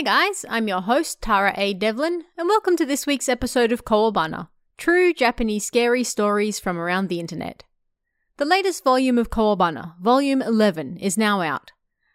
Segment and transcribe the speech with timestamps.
[0.00, 1.74] Hey guys, I'm your host, Tara A.
[1.74, 7.08] Devlin, and welcome to this week's episode of Kowabana True Japanese Scary Stories from Around
[7.08, 7.64] the Internet.
[8.38, 11.72] The latest volume of Kowabana, Volume 11, is now out.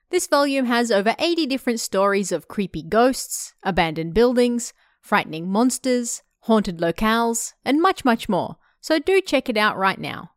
[0.10, 6.80] This volume has over 80 different stories of creepy ghosts, abandoned buildings, frightening monsters, haunted
[6.80, 10.32] locales, and much, much more, so do check it out right now.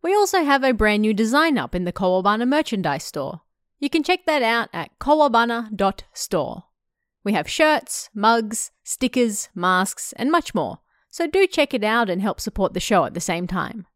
[0.00, 3.42] We also have a brand new design up in the Kowabana merchandise store.
[3.78, 6.64] You can check that out at kowabana.store.
[7.28, 10.78] We have shirts, mugs, stickers, masks, and much more,
[11.10, 13.86] so do check it out and help support the show at the same time.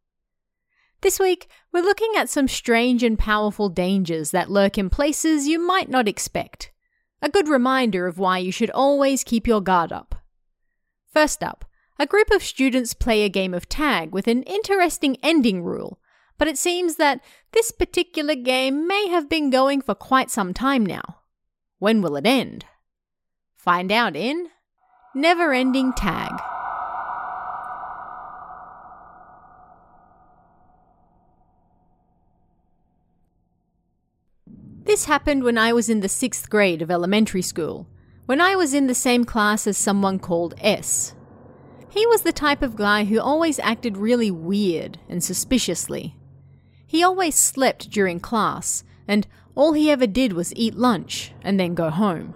[1.01, 5.57] This week, we're looking at some strange and powerful dangers that lurk in places you
[5.57, 6.71] might not expect.
[7.23, 10.13] A good reminder of why you should always keep your guard up.
[11.11, 11.65] First up,
[11.97, 15.99] a group of students play a game of tag with an interesting ending rule,
[16.37, 17.19] but it seems that
[17.51, 21.21] this particular game may have been going for quite some time now.
[21.79, 22.65] When will it end?
[23.63, 24.49] Find out in
[25.15, 26.33] Never Ending Tag.
[34.83, 37.87] This happened when I was in the sixth grade of elementary school,
[38.25, 41.15] when I was in the same class as someone called S.
[41.87, 46.17] He was the type of guy who always acted really weird and suspiciously.
[46.85, 49.25] He always slept during class, and
[49.55, 52.35] all he ever did was eat lunch and then go home.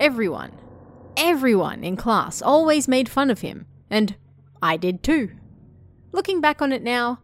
[0.00, 0.52] Everyone,
[1.14, 4.16] everyone in class always made fun of him, and
[4.62, 5.32] I did too.
[6.10, 7.20] Looking back on it now,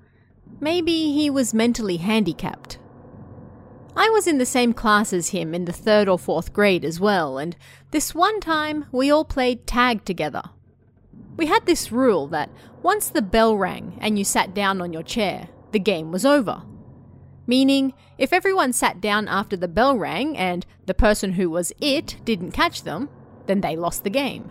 [0.60, 2.78] maybe he was mentally handicapped.
[3.96, 7.00] I was in the same class as him in the third or fourth grade as
[7.00, 7.56] well, and
[7.92, 10.42] this one time we all played tag together.
[11.38, 12.50] We had this rule that
[12.82, 16.60] once the bell rang and you sat down on your chair, the game was over.
[17.46, 22.16] Meaning, if everyone sat down after the bell rang and the person who was it
[22.24, 23.08] didn't catch them,
[23.46, 24.50] then they lost the game.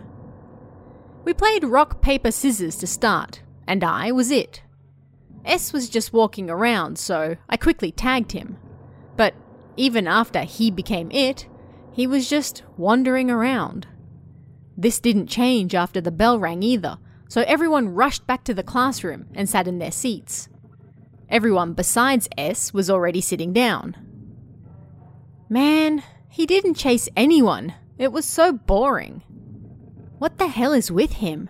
[1.24, 4.62] We played rock, paper, scissors to start, and I was it.
[5.44, 8.58] S was just walking around, so I quickly tagged him.
[9.16, 9.34] But
[9.76, 11.48] even after he became it,
[11.92, 13.86] he was just wandering around.
[14.76, 19.26] This didn't change after the bell rang either, so everyone rushed back to the classroom
[19.34, 20.48] and sat in their seats.
[21.28, 23.96] Everyone besides S was already sitting down.
[25.48, 27.74] Man, he didn't chase anyone.
[27.98, 29.22] It was so boring.
[30.18, 31.48] What the hell is with him?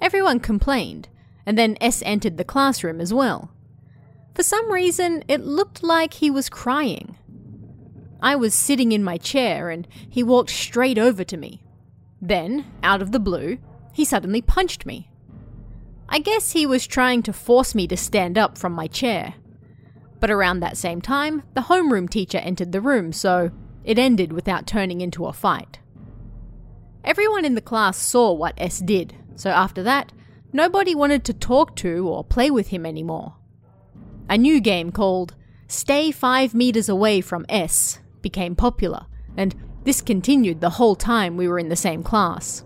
[0.00, 1.08] Everyone complained,
[1.46, 3.50] and then S entered the classroom as well.
[4.34, 7.16] For some reason, it looked like he was crying.
[8.20, 11.62] I was sitting in my chair and he walked straight over to me.
[12.20, 13.58] Then, out of the blue,
[13.92, 15.10] he suddenly punched me.
[16.08, 19.34] I guess he was trying to force me to stand up from my chair.
[20.20, 23.50] But around that same time, the homeroom teacher entered the room, so
[23.84, 25.78] it ended without turning into a fight.
[27.04, 30.12] Everyone in the class saw what S did, so after that,
[30.52, 33.36] nobody wanted to talk to or play with him anymore.
[34.28, 35.34] A new game called
[35.68, 39.54] Stay 5 Meters Away from S became popular, and
[39.84, 42.64] this continued the whole time we were in the same class.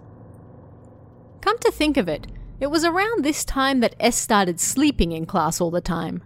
[1.41, 2.27] Come to think of it,
[2.63, 6.23] it was around this time that S started sleeping in class all the time.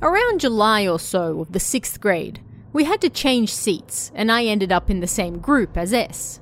[0.00, 2.40] Around July or so of the sixth grade,
[2.72, 6.38] we had to change seats, and I ended up in the same group as S.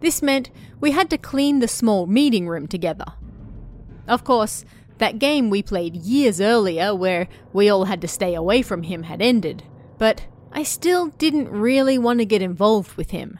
[0.00, 0.50] This meant
[0.82, 3.06] we had to clean the small meeting room together.
[4.06, 4.66] Of course,
[4.98, 9.04] that game we played years earlier, where we all had to stay away from him,
[9.04, 9.62] had ended,
[9.96, 13.38] but I still didn't really want to get involved with him.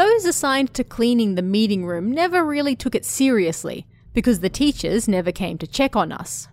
[0.00, 5.06] Those assigned to cleaning the meeting room never really took it seriously because the teachers
[5.06, 6.48] never came to check on us.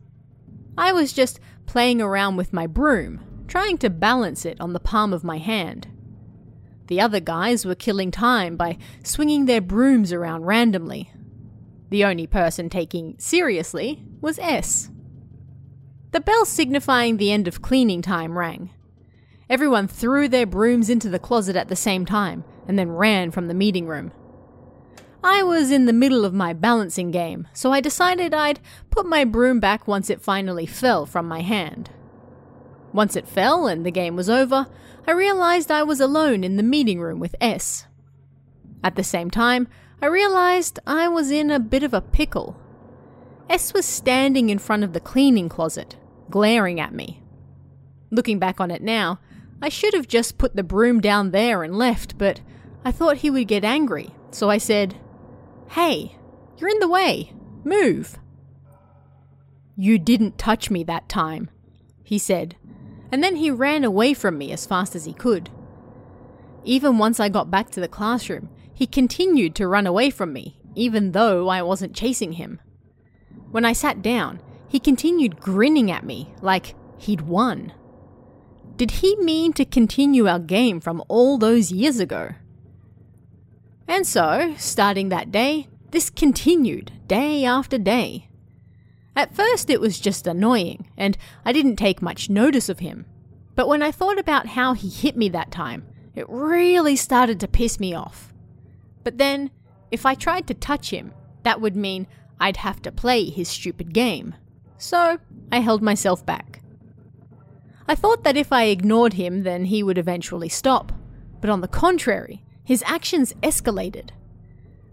[0.78, 5.14] I was just playing around with my broom, trying to balance it on the palm
[5.14, 5.88] of my hand.
[6.88, 11.10] The other guys were killing time by swinging their brooms around randomly,
[11.90, 14.90] the only person taking seriously was S.
[16.12, 18.72] The bell signifying the end of cleaning time rang.
[19.50, 23.48] Everyone threw their brooms into the closet at the same time and then ran from
[23.48, 24.12] the meeting room.
[25.24, 28.60] I was in the middle of my balancing game, so I decided I'd
[28.90, 31.90] put my broom back once it finally fell from my hand.
[32.94, 34.68] Once it fell and the game was over,
[35.08, 37.86] I realized I was alone in the meeting room with S.
[38.84, 39.68] At the same time,
[40.02, 42.60] I realized I was in a bit of a pickle.
[43.50, 45.96] S was standing in front of the cleaning closet,
[46.30, 47.24] glaring at me.
[48.12, 49.20] Looking back on it now,
[49.62, 52.42] I should have just put the broom down there and left, but
[52.86, 54.96] I thought he would get angry, so I said,
[55.70, 56.16] Hey,
[56.58, 57.34] you're in the way.
[57.64, 58.18] Move.
[59.76, 61.50] You didn't touch me that time,
[62.04, 62.56] he said,
[63.12, 65.50] and then he ran away from me as fast as he could.
[66.66, 70.60] even once I got back to the classroom, he continued to run away from me,
[70.76, 72.60] even though I wasn't chasing him.
[73.52, 77.72] When I sat down, he continued grinning at me like he'd won.
[78.76, 82.32] Did he mean to continue our game from all those years ago?
[83.88, 88.28] And so, starting that day, this continued day after day.
[89.16, 93.06] At first, it was just annoying, and I didn't take much notice of him.
[93.56, 97.48] But when I thought about how he hit me that time, it really started to
[97.48, 98.34] piss me off.
[99.04, 99.50] But then,
[99.90, 101.14] if I tried to touch him,
[101.44, 102.08] that would mean
[102.40, 104.36] I'd have to play his stupid game.
[104.78, 105.18] So,
[105.52, 106.62] I held myself back.
[107.88, 110.92] I thought that if I ignored him, then he would eventually stop.
[111.40, 114.10] But on the contrary, his actions escalated.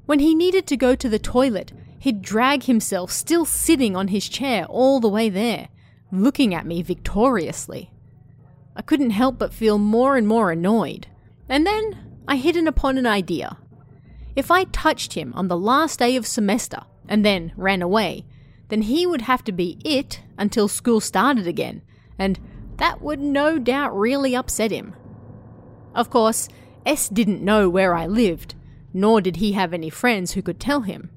[0.06, 4.28] When he needed to go to the toilet, he'd drag himself still sitting on his
[4.28, 5.70] chair all the way there,
[6.12, 7.90] looking at me victoriously.
[8.76, 11.08] I couldn't help but feel more and more annoyed.
[11.48, 13.58] And then I hit upon an idea.
[14.36, 18.24] If I touched him on the last day of semester and then ran away,
[18.68, 21.82] then he would have to be it until school started again,
[22.20, 22.38] and
[22.76, 24.94] that would no doubt really upset him.
[25.92, 26.48] Of course,
[26.86, 28.54] S didn't know where I lived,
[28.92, 31.10] nor did he have any friends who could tell him.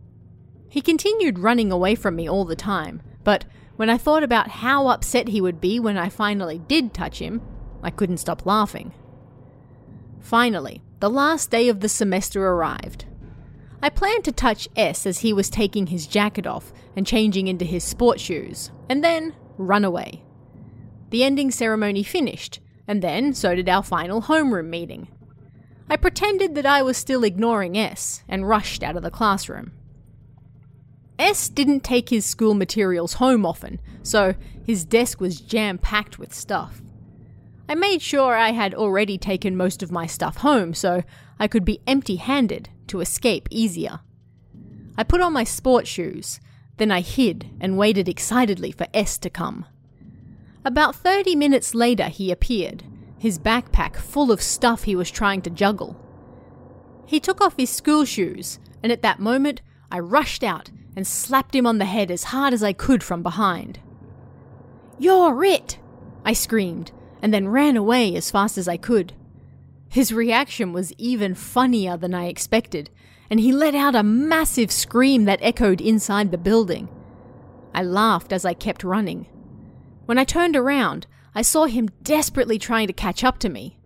[0.70, 4.88] He continued running away from me all the time, but when I thought about how
[4.88, 7.42] upset he would be when I finally did touch him,
[7.84, 8.94] I couldn't stop laughing.
[10.20, 13.06] Finally, the last day of the semester arrived.
[13.82, 17.66] I planned to touch S as he was taking his jacket off and changing into
[17.66, 20.24] his sport shoes, and then run away.
[21.12, 25.08] The ending ceremony finished, and then so did our final homeroom meeting.
[25.90, 29.72] I pretended that I was still ignoring S and rushed out of the classroom.
[31.18, 36.34] S didn't take his school materials home often, so his desk was jam packed with
[36.34, 36.82] stuff.
[37.70, 41.04] I made sure I had already taken most of my stuff home so
[41.40, 44.00] I could be empty handed to escape easier.
[44.98, 46.40] I put on my sport shoes,
[46.78, 49.66] then I hid and waited excitedly for S to come.
[50.64, 52.84] About 30 minutes later, he appeared,
[53.18, 56.00] his backpack full of stuff he was trying to juggle.
[57.06, 59.62] He took off his school shoes, and at that moment,
[59.92, 63.24] I rushed out and slapped him on the head as hard as I could from
[63.24, 63.80] behind.
[65.00, 65.80] You're it!
[66.26, 66.92] I screamed,
[67.22, 69.14] and then ran away as fast as I could.
[69.90, 72.90] His reaction was even funnier than I expected,
[73.30, 76.90] and he let out a massive scream that echoed inside the building.
[77.74, 79.28] I laughed as I kept running.
[80.06, 83.78] When I turned around, I saw him desperately trying to catch up to me.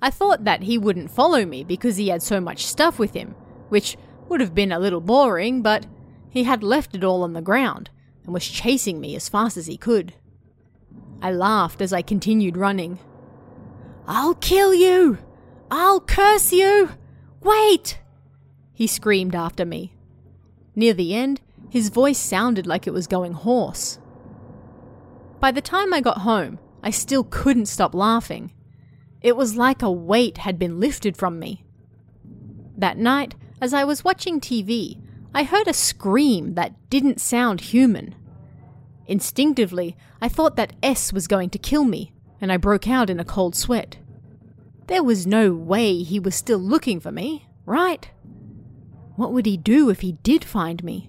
[0.00, 3.34] I thought that he wouldn't follow me because he had so much stuff with him,
[3.68, 3.96] which
[4.28, 5.86] would have been a little boring, but
[6.30, 7.90] he had left it all on the ground
[8.22, 10.14] and was chasing me as fast as he could.
[11.20, 13.00] I laughed as I continued running.
[14.06, 15.18] I'll kill you!
[15.72, 16.90] I'll curse you!
[17.40, 17.98] Wait!
[18.72, 19.96] He screamed after me.
[20.76, 23.98] Near the end, his voice sounded like it was going hoarse.
[25.40, 28.52] By the time I got home, I still couldn't stop laughing.
[29.22, 31.64] It was like a weight had been lifted from me.
[32.76, 35.00] That night, as I was watching TV,
[35.34, 38.14] I heard a scream that didn't sound human.
[39.06, 43.18] Instinctively, I thought that S was going to kill me, and I broke out in
[43.18, 43.96] a cold sweat.
[44.86, 48.10] There was no way he was still looking for me, right?
[49.16, 51.08] What would he do if he did find me?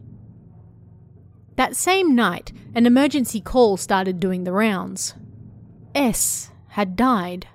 [1.58, 5.16] That same night, an emergency call started doing the rounds.
[5.96, 7.48] S had died.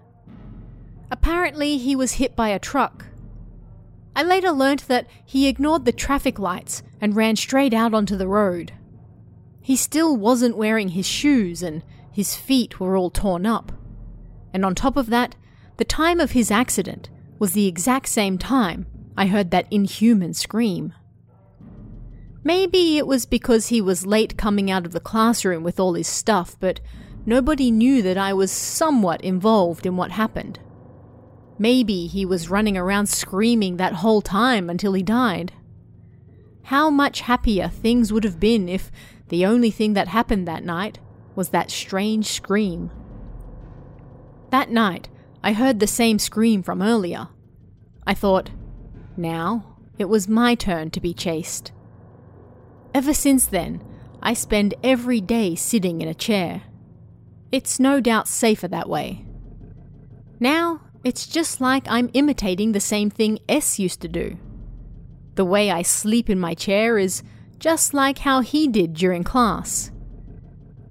[1.10, 3.06] Apparently, he was hit by a truck.
[4.16, 8.26] I later learnt that he ignored the traffic lights and ran straight out onto the
[8.28, 8.72] road.
[9.60, 13.72] He still wasn't wearing his shoes and his feet were all torn up.
[14.52, 15.36] And on top of that,
[15.76, 20.94] the time of his accident was the exact same time I heard that inhuman scream.
[22.42, 26.08] Maybe it was because he was late coming out of the classroom with all his
[26.08, 26.80] stuff, but
[27.26, 30.58] nobody knew that I was somewhat involved in what happened.
[31.58, 35.52] Maybe he was running around screaming that whole time until he died.
[36.64, 38.90] How much happier things would have been if
[39.28, 40.98] the only thing that happened that night
[41.34, 42.90] was that strange scream.
[44.50, 45.08] That night,
[45.42, 47.28] I heard the same scream from earlier.
[48.06, 48.50] I thought,
[49.16, 51.72] now it was my turn to be chased.
[52.94, 53.82] Ever since then,
[54.22, 56.62] I spend every day sitting in a chair.
[57.52, 59.24] It's no doubt safer that way.
[60.38, 64.38] Now, it's just like I'm imitating the same thing S used to do.
[65.34, 67.22] The way I sleep in my chair is
[67.58, 69.90] just like how he did during class.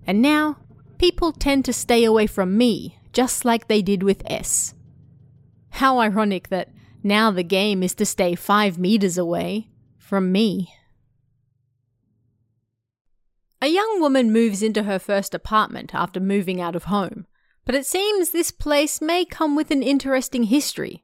[0.06, 0.58] And now,
[0.98, 4.74] people tend to stay away from me just like they did with S.
[5.72, 6.70] How ironic that
[7.04, 10.74] now the game is to stay five meters away from me.
[13.62, 17.28] A young woman moves into her first apartment after moving out of home,
[17.66, 21.04] but it seems this place may come with an interesting history.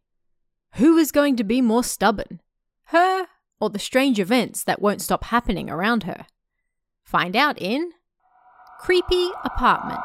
[0.75, 2.41] Who is going to be more stubborn?
[2.85, 3.27] Her
[3.59, 6.27] or the strange events that won't stop happening around her?
[7.03, 7.91] Find out in
[8.79, 9.99] Creepy Apartment.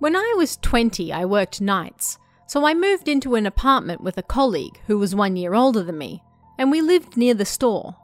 [0.00, 4.22] When I was 20, I worked nights, so I moved into an apartment with a
[4.22, 6.22] colleague who was one year older than me,
[6.56, 7.94] and we lived near the store.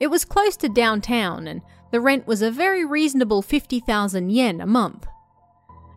[0.00, 4.66] It was close to downtown, and the rent was a very reasonable 50,000 yen a
[4.66, 5.06] month.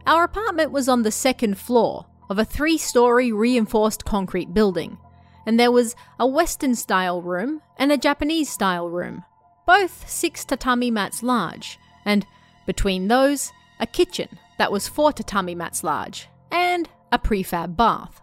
[0.06, 5.00] Our apartment was on the second floor of a three story reinforced concrete building,
[5.48, 9.24] and there was a Western style room and a Japanese style room,
[9.66, 12.28] both six tatami mats large, and
[12.68, 18.22] between those, a kitchen that was four tatami mats large, and a prefab bath.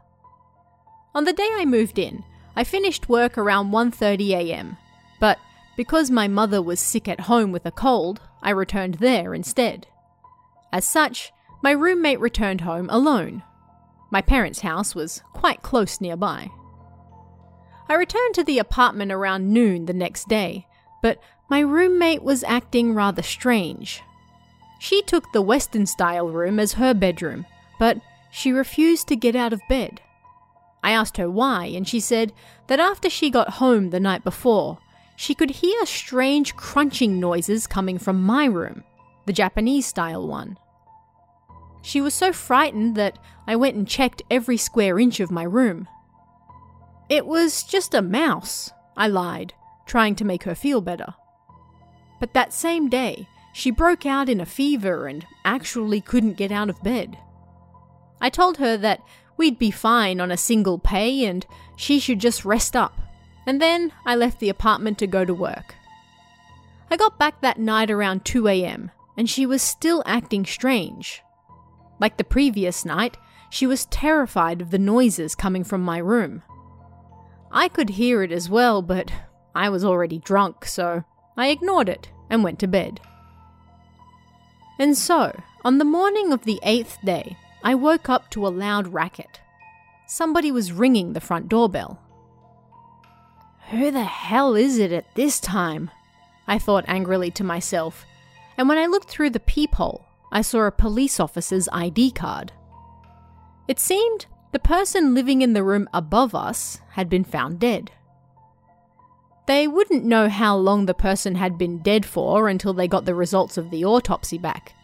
[1.15, 2.25] On the day I moved in,
[2.57, 4.77] I finished work around 1:30 a.m.
[5.21, 5.39] But
[5.77, 9.87] because my mother was sick at home with a cold, I returned there instead.
[10.73, 13.43] As such, my roommate returned home alone.
[14.11, 16.51] My parents' house was quite close nearby.
[17.89, 20.67] I returned to the apartment around noon the next day,
[21.03, 24.03] but my roommate was acting rather strange.
[24.79, 27.47] She took the Western style room as her bedroom,
[27.79, 27.99] but
[28.33, 30.01] she refused to get out of bed.
[30.83, 32.33] I asked her why, and she said
[32.67, 34.79] that after she got home the night before,
[35.15, 38.83] she could hear strange crunching noises coming from my room,
[39.27, 40.59] the Japanese style one.
[41.83, 45.87] She was so frightened that I went and checked every square inch of my room.
[47.11, 49.53] It was just a mouse, I lied,
[49.85, 51.15] trying to make her feel better.
[52.19, 56.71] But that same day, she broke out in a fever and actually couldn't get out
[56.71, 57.19] of bed.
[58.23, 59.03] I told her that
[59.37, 61.45] we'd be fine on a single pay and
[61.77, 62.99] she should just rest up,
[63.47, 65.75] and then I left the apartment to go to work.
[66.89, 71.23] I got back that night around 2 am, and she was still acting strange.
[71.99, 73.17] Like the previous night,
[73.51, 76.43] she was terrified of the noises coming from my room.
[77.51, 79.13] I could hear it as well, but
[79.55, 81.05] I was already drunk, so
[81.37, 83.01] I ignored it and went to bed.
[84.79, 88.89] And so, on the morning of the eighth day, I woke up to a loud
[88.89, 89.41] racket.
[90.07, 92.01] Somebody was ringing the front doorbell.
[93.71, 95.91] Who the hell is it at this time?
[96.47, 98.05] I thought angrily to myself,
[98.59, 102.53] and when I looked through the peephole, I saw a police officer's ID card.
[103.69, 107.91] It seemed the person living in the room above us had been found dead.
[109.47, 113.15] They wouldn't know how long the person had been dead for until they got the
[113.15, 114.75] results of the autopsy back,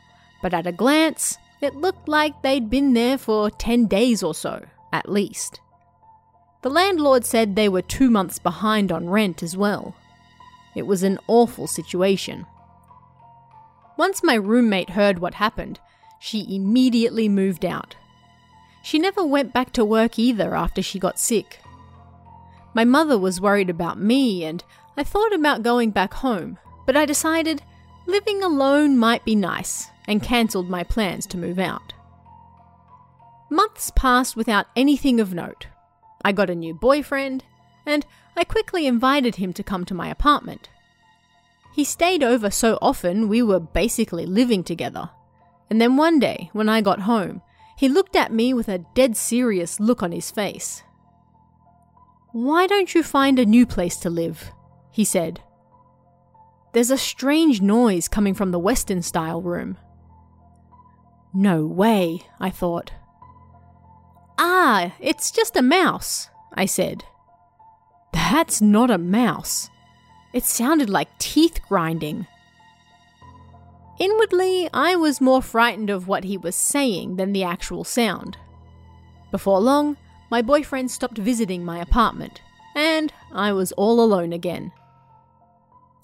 [0.43, 4.65] but at a glance, it looked like they'd been there for 10 days or so,
[4.93, 5.61] at least.
[6.63, 9.95] The landlord said they were two months behind on rent as well.
[10.75, 12.47] It was an awful situation.
[13.97, 15.81] Once my roommate heard what happened,
[16.21, 17.97] she immediately moved out.
[18.83, 21.61] She never went back to work either after she got sick.
[22.75, 24.63] My mother was worried about me, and
[24.97, 27.63] I thought about going back home, but I decided
[28.09, 31.93] living alone might be nice and cancelled my plans to move out.
[33.51, 35.67] Months passed without anything of note.
[36.25, 37.45] I got a new boyfriend,
[37.87, 40.71] and I quickly invited him to come to my apartment.
[41.75, 45.11] He stayed over so often we were basically living together.
[45.71, 47.43] And then one day, when I got home,
[47.77, 50.83] he looked at me with a dead serious look on his face.
[52.33, 54.51] Why don't you find a new place to live?
[54.91, 55.43] he said.
[56.73, 59.79] There's a strange noise coming from the Western style room.
[61.33, 62.93] No way, I thought.
[64.39, 67.05] Ah, it's just a mouse, I said.
[68.13, 69.71] That's not a mouse.
[70.33, 72.27] It sounded like teeth grinding.
[73.99, 78.37] Inwardly, I was more frightened of what he was saying than the actual sound.
[79.31, 79.97] Before long,
[80.31, 82.41] my boyfriend stopped visiting my apartment,
[82.77, 84.73] and I was all alone again.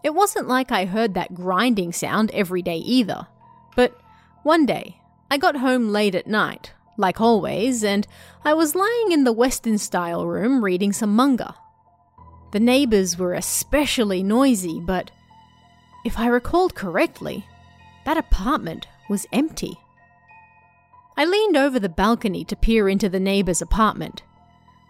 [0.05, 3.27] It wasn't like I heard that grinding sound every day either,
[3.75, 3.99] but
[4.43, 8.07] one day I got home late at night, like always, and
[8.45, 11.55] I was lying in the Western style room reading some manga.
[12.53, 15.11] The neighbours were especially noisy, but
[16.05, 17.47] if I recalled correctly,
[18.05, 19.79] that apartment was empty.
[21.17, 24.23] I leaned over the balcony to peer into the neighbour's apartment.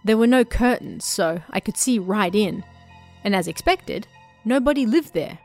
[0.04, 2.64] There were no curtains, so I could see right in,
[3.22, 4.08] and as expected,
[4.44, 5.38] nobody lived there.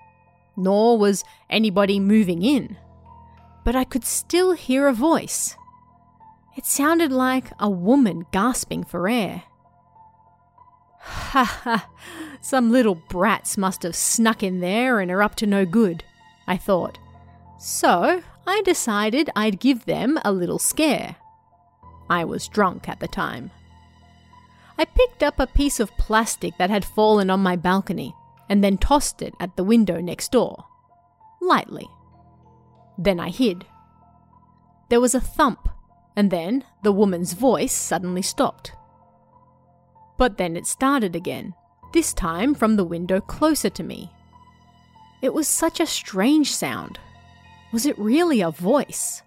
[0.59, 2.77] nor was anybody moving in.
[3.63, 5.55] But I could still hear a voice.
[6.57, 9.43] It sounded like a woman gasping for air.
[11.01, 11.89] Ha ha,
[12.41, 16.03] some little brats must have snuck in there and are up to no good,
[16.45, 16.99] I thought.
[17.57, 21.15] So I decided I'd give them a little scare.
[22.09, 23.51] I was drunk at the time.
[24.77, 28.13] I picked up a piece of plastic that had fallen on my balcony
[28.49, 30.65] and then tossed it at the window next door.
[31.41, 31.87] Lightly.
[32.97, 33.65] Then I hid.
[34.89, 35.69] There was a thump,
[36.15, 38.73] and then the woman's voice suddenly stopped.
[40.17, 41.53] But then it started again,
[41.93, 44.11] this time from the window closer to me.
[45.21, 46.99] It was such a strange sound.
[47.71, 49.21] Was it really a voice?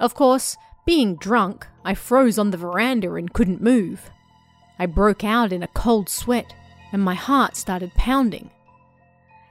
[0.00, 4.10] Of course, being drunk, I froze on the veranda and couldn't move.
[4.78, 6.52] I broke out in a cold sweat,
[6.94, 8.50] and my heart started pounding.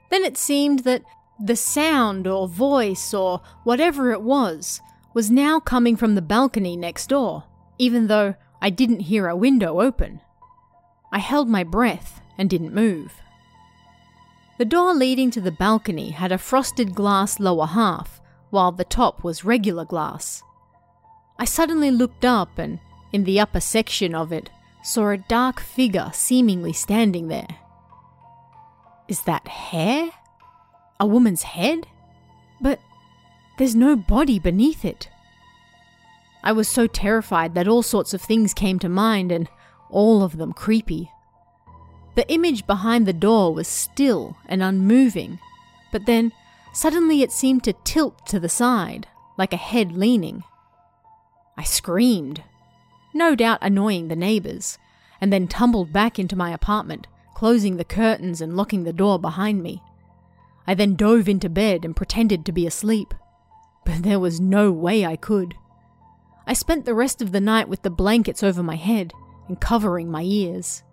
[0.10, 1.04] Then it seemed that
[1.38, 4.80] the sound or voice or whatever it was
[5.14, 7.44] was now coming from the balcony next door,
[7.78, 10.22] even though I didn't hear a window open.
[11.12, 13.12] I held my breath and didn't move.
[14.58, 18.22] The door leading to the balcony had a frosted glass lower half,
[18.52, 20.42] while the top was regular glass.
[21.38, 22.80] I suddenly looked up and,
[23.12, 24.50] in the upper section of it,
[24.84, 27.48] saw a dark figure seemingly standing there.
[29.08, 30.12] Is that hair?
[31.00, 31.88] A woman's head?
[32.62, 32.80] But
[33.58, 35.10] there's no body beneath it.
[36.44, 39.50] I was so terrified that all sorts of things came to mind, and
[39.90, 41.10] all of them creepy.
[42.16, 45.40] The image behind the door was still and unmoving,
[45.92, 46.32] but then
[46.74, 50.44] suddenly it seemed to tilt to the side, like a head leaning.
[51.58, 52.44] I screamed,
[53.14, 54.78] no doubt annoying the neighbours,
[55.22, 59.62] and then tumbled back into my apartment, closing the curtains and locking the door behind
[59.62, 59.82] me.
[60.66, 63.14] I then dove into bed and pretended to be asleep,
[63.86, 65.56] but there was no way I could.
[66.48, 69.14] I spent the rest of the night with the blankets over my head
[69.48, 70.84] and covering my ears.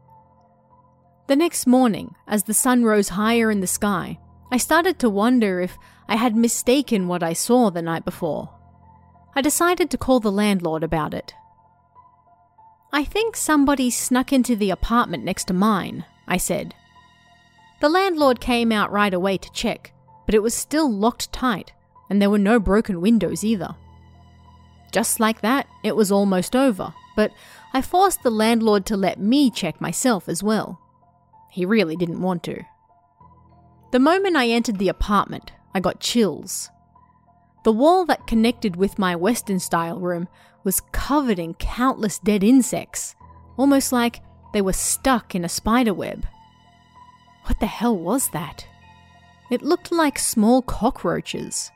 [1.26, 4.18] The next morning, as the sun rose higher in the sky,
[4.50, 5.78] I started to wonder if
[6.09, 8.50] I had mistaken what I saw the night before.
[9.37, 11.35] I decided to call the landlord about it.
[12.92, 16.74] I think somebody snuck into the apartment next to mine, I said.
[17.81, 19.92] The landlord came out right away to check,
[20.26, 21.72] but it was still locked tight,
[22.09, 23.76] and there were no broken windows either.
[24.92, 27.33] Just like that, it was almost over, but
[27.72, 30.81] I forced the landlord to let me check myself as well.
[31.50, 32.64] He really didn't want to.
[33.92, 36.70] The moment I entered the apartment, I got chills.
[37.64, 40.29] The wall that connected with my Western style room
[40.64, 43.14] was covered in countless dead insects,
[43.57, 44.20] almost like
[44.53, 46.27] they were stuck in a spider web.
[47.44, 48.66] What the hell was that?
[49.51, 51.70] It looked like small cockroaches.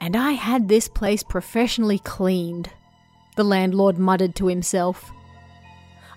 [0.00, 2.70] And I had this place professionally cleaned,
[3.36, 5.12] the landlord muttered to himself.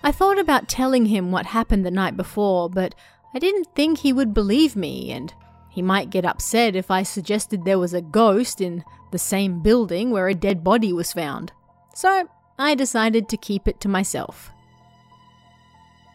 [0.02, 2.94] I thought about telling him what happened the night before, but
[3.34, 5.32] I didn't think he would believe me, and
[5.68, 10.10] he might get upset if I suggested there was a ghost in the same building
[10.10, 11.52] where a dead body was found.
[11.94, 14.50] So I decided to keep it to myself.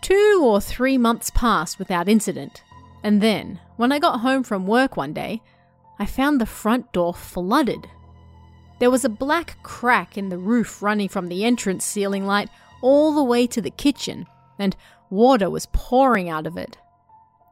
[0.02, 2.64] Two or three months passed without incident,
[3.04, 5.42] and then, when I got home from work one day,
[6.00, 7.88] I found the front door flooded.
[8.80, 12.50] There was a black crack in the roof running from the entrance ceiling light
[12.82, 14.26] all the way to the kitchen,
[14.58, 14.76] and
[15.12, 16.78] water was pouring out of it.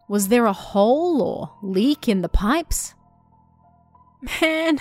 [0.08, 2.96] Was there a hole or leak in the pipes?
[4.42, 4.80] Man,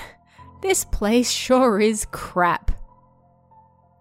[0.60, 2.72] this place sure is crap.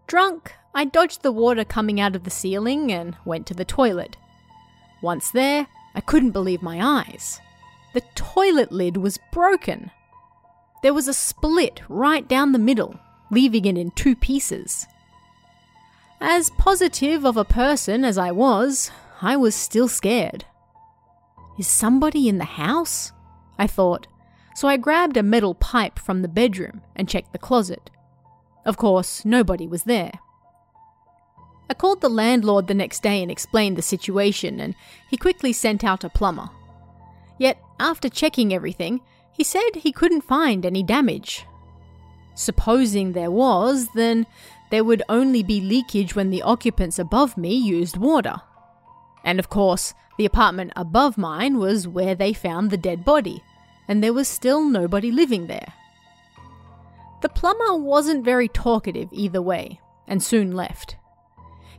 [0.07, 4.17] Drunk, I dodged the water coming out of the ceiling and went to the toilet.
[5.01, 7.39] Once there, I couldn't believe my eyes.
[7.93, 9.91] The toilet lid was broken.
[10.83, 12.99] There was a split right down the middle,
[13.31, 14.85] leaving it in two pieces.
[16.21, 18.91] As positive of a person as I was,
[19.21, 20.45] I was still scared.
[21.57, 23.11] Is somebody in the house?
[23.57, 24.07] I thought,
[24.57, 27.91] so I grabbed a metal pipe from the bedroom and checked the closet.
[28.65, 30.13] Of course, nobody was there.
[31.69, 34.73] I called the landlord the next day and explained the situation, and
[35.11, 36.49] he quickly sent out a plumber.
[37.37, 41.45] Yet, after checking everything, he said he couldn't find any damage.
[42.33, 44.25] Supposing there was, then
[44.71, 48.41] there would only be leakage when the occupants above me used water.
[49.23, 53.43] And of course, the apartment above mine was where they found the dead body,
[53.87, 55.73] and there was still nobody living there.
[57.21, 60.97] The plumber wasn't very talkative either way, and soon left.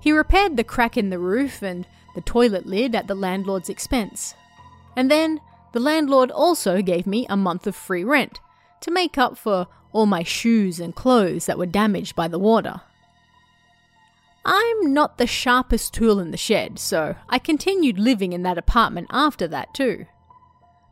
[0.00, 4.34] He repaired the crack in the roof and the toilet lid at the landlord's expense.
[4.96, 5.40] And then
[5.72, 8.40] the landlord also gave me a month of free rent
[8.80, 12.80] to make up for all my shoes and clothes that were damaged by the water.
[14.44, 19.08] I'm not the sharpest tool in the shed, so I continued living in that apartment
[19.10, 20.06] after that too.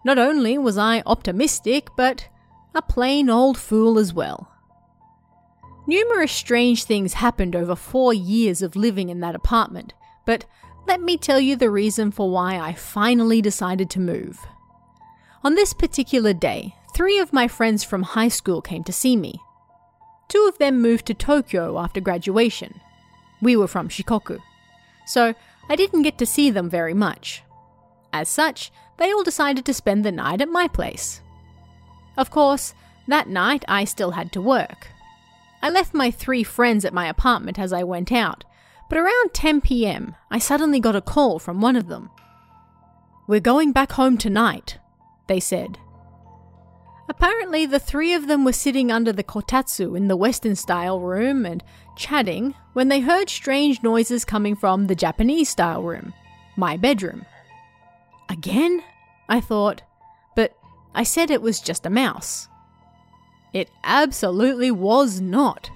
[0.07, 2.29] Not only was I optimistic, but
[2.77, 4.49] a plain old fool as well.
[5.89, 10.45] Numerous strange things happened over four years of living in that apartment, but
[10.87, 14.47] let me tell you the reason for why I finally decided to move.
[15.43, 19.41] On this particular day, three of my friends from high school came to see me.
[20.29, 22.81] Two of them moved to Tokyo after graduation.
[23.43, 24.39] We were from Shikoku.
[25.05, 25.35] So
[25.69, 27.43] I didn't get to see them very much.
[28.13, 31.21] As such, they all decided to spend the night at my place.
[32.17, 32.75] Of course,
[33.09, 34.89] that night I still had to work.
[35.63, 38.45] I left my three friends at my apartment as I went out,
[38.89, 42.11] but around 10 pm, I suddenly got a call from one of them.
[43.27, 44.79] We're going back home tonight,
[45.27, 45.79] they said.
[47.09, 51.47] Apparently, the three of them were sitting under the kotatsu in the Western style room
[51.47, 51.63] and
[51.97, 56.13] chatting when they heard strange noises coming from the Japanese style room,
[56.57, 57.25] my bedroom.
[58.29, 58.83] Again?
[59.29, 59.83] I thought,
[60.35, 60.57] but
[60.95, 62.49] I said it was just a mouse.
[63.53, 65.71] It absolutely was not.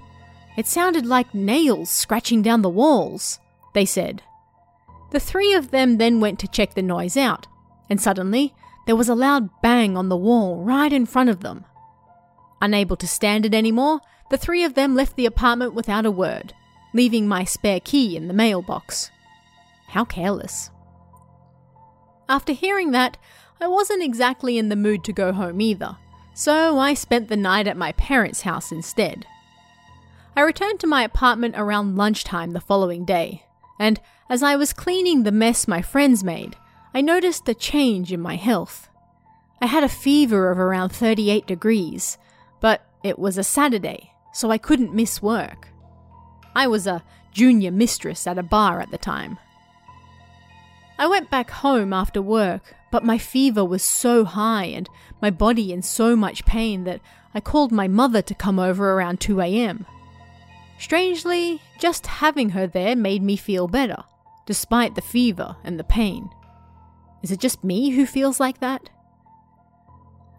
[0.57, 3.39] It sounded like nails scratching down the walls,
[3.73, 4.21] they said.
[5.11, 7.47] The three of them then went to check the noise out,
[7.89, 8.53] and suddenly
[8.85, 11.65] there was a loud bang on the wall right in front of them.
[12.61, 16.53] Unable to stand it anymore, the three of them left the apartment without a word,
[16.93, 19.11] leaving my spare key in the mailbox.
[19.87, 20.69] How careless.
[22.31, 23.17] After hearing that,
[23.59, 25.97] I wasn't exactly in the mood to go home either,
[26.33, 29.25] so I spent the night at my parents' house instead.
[30.33, 33.43] I returned to my apartment around lunchtime the following day,
[33.77, 36.55] and as I was cleaning the mess my friends made,
[36.93, 38.87] I noticed a change in my health.
[39.59, 42.17] I had a fever of around 38 degrees,
[42.61, 45.67] but it was a Saturday, so I couldn't miss work.
[46.55, 49.37] I was a junior mistress at a bar at the time.
[51.01, 54.87] I went back home after work, but my fever was so high and
[55.19, 57.01] my body in so much pain that
[57.33, 59.87] I called my mother to come over around 2 am.
[60.77, 64.03] Strangely, just having her there made me feel better,
[64.45, 66.29] despite the fever and the pain.
[67.23, 68.91] Is it just me who feels like that?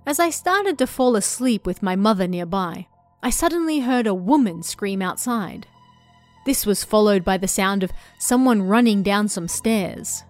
[0.06, 2.86] As I started to fall asleep with my mother nearby,
[3.20, 5.66] I suddenly heard a woman scream outside.
[6.46, 10.22] This was followed by the sound of someone running down some stairs.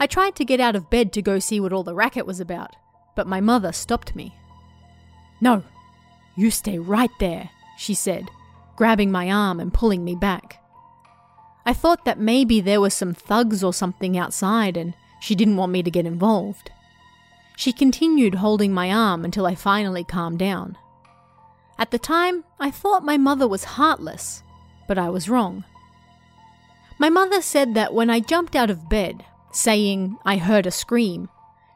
[0.00, 2.40] I tried to get out of bed to go see what all the racket was
[2.40, 2.76] about,
[3.16, 4.34] but my mother stopped me.
[5.40, 5.64] No,
[6.36, 8.28] you stay right there, she said,
[8.76, 10.62] grabbing my arm and pulling me back.
[11.66, 15.72] I thought that maybe there were some thugs or something outside and she didn't want
[15.72, 16.70] me to get involved.
[17.56, 20.78] She continued holding my arm until I finally calmed down.
[21.76, 24.42] At the time, I thought my mother was heartless,
[24.86, 25.64] but I was wrong.
[26.98, 31.28] My mother said that when I jumped out of bed, saying I heard a scream,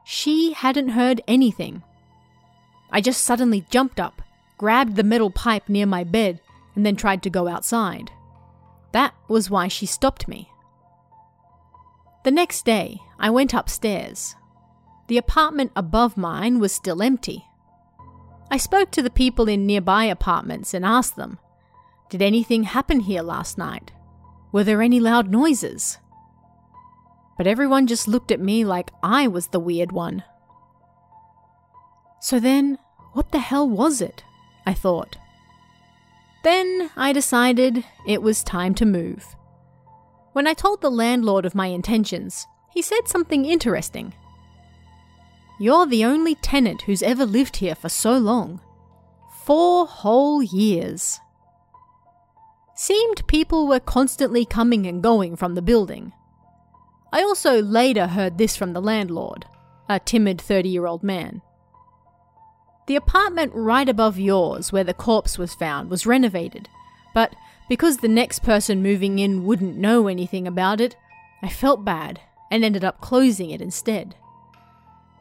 [0.04, 1.82] she hadn't heard anything.
[2.90, 4.22] I just suddenly jumped up,
[4.58, 6.40] grabbed the metal pipe near my bed,
[6.74, 8.10] and then tried to go outside.
[8.92, 10.50] That was why she stopped me.
[12.24, 14.36] The next day, I went upstairs.
[15.08, 17.44] The apartment above mine was still empty.
[18.50, 21.38] I spoke to the people in nearby apartments and asked them,
[22.10, 23.92] Did anything happen here last night?
[24.52, 25.98] Were there any loud noises?
[27.36, 30.22] But everyone just looked at me like I was the weird one.
[32.20, 32.78] So then,
[33.12, 34.22] what the hell was it?
[34.66, 35.16] I thought.
[36.44, 39.34] Then I decided it was time to move.
[40.32, 44.14] When I told the landlord of my intentions, he said something interesting.
[45.60, 48.60] You're the only tenant who's ever lived here for so long.
[49.44, 51.20] Four whole years.
[52.74, 56.12] Seemed people were constantly coming and going from the building.
[57.12, 59.44] I also later heard this from the landlord,
[59.88, 61.42] a timid 30 year old man.
[62.86, 66.68] The apartment right above yours, where the corpse was found, was renovated,
[67.14, 67.34] but
[67.68, 70.96] because the next person moving in wouldn't know anything about it,
[71.42, 72.20] I felt bad
[72.50, 74.14] and ended up closing it instead.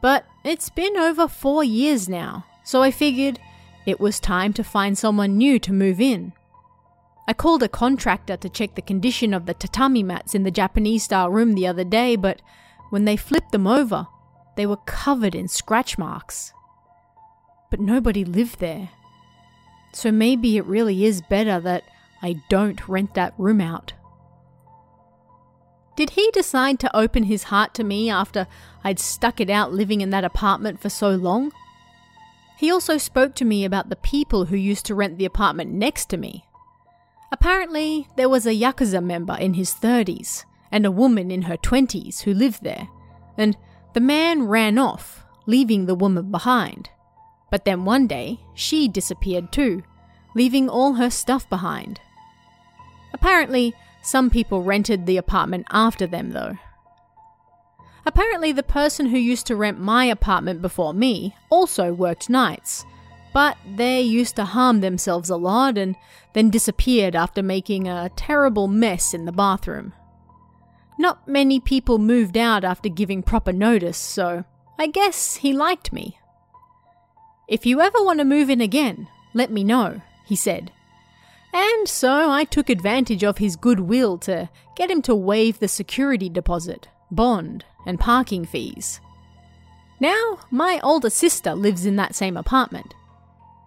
[0.00, 3.38] But it's been over four years now, so I figured
[3.86, 6.32] it was time to find someone new to move in.
[7.26, 11.04] I called a contractor to check the condition of the tatami mats in the Japanese
[11.04, 12.42] style room the other day, but
[12.90, 14.06] when they flipped them over,
[14.56, 16.52] they were covered in scratch marks.
[17.70, 18.90] But nobody lived there.
[19.94, 21.84] So maybe it really is better that
[22.22, 23.92] I don't rent that room out.
[25.94, 28.46] Did he decide to open his heart to me after
[28.82, 31.52] I'd stuck it out living in that apartment for so long?
[32.58, 36.06] He also spoke to me about the people who used to rent the apartment next
[36.10, 36.46] to me.
[37.32, 42.20] Apparently, there was a Yakuza member in his 30s and a woman in her 20s
[42.20, 42.88] who lived there,
[43.38, 43.56] and
[43.94, 46.90] the man ran off, leaving the woman behind.
[47.50, 49.82] But then one day, she disappeared too,
[50.34, 52.00] leaving all her stuff behind.
[53.14, 56.58] Apparently, some people rented the apartment after them, though.
[58.04, 62.84] Apparently, the person who used to rent my apartment before me also worked nights,
[63.32, 65.96] but they used to harm themselves a lot and
[66.34, 69.92] then disappeared after making a terrible mess in the bathroom.
[70.98, 74.44] Not many people moved out after giving proper notice, so
[74.78, 76.18] I guess he liked me.
[77.48, 80.70] If you ever want to move in again, let me know, he said.
[81.52, 86.28] And so I took advantage of his goodwill to get him to waive the security
[86.28, 89.00] deposit, bond, and parking fees.
[90.00, 92.94] Now, my older sister lives in that same apartment.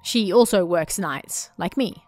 [0.05, 2.03] She also works nights, like me.